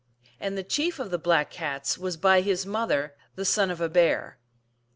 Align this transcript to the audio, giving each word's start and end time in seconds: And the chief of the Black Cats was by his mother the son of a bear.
And 0.39 0.57
the 0.57 0.63
chief 0.63 0.97
of 0.97 1.11
the 1.11 1.19
Black 1.19 1.51
Cats 1.51 1.95
was 1.95 2.17
by 2.17 2.41
his 2.41 2.65
mother 2.65 3.13
the 3.35 3.45
son 3.45 3.69
of 3.69 3.79
a 3.79 3.87
bear. 3.87 4.39